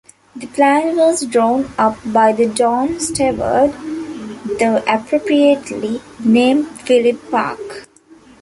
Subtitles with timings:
[0.35, 3.71] The plan was drawn up by the Town Steward,
[4.57, 7.87] the appropriately named Philip Park.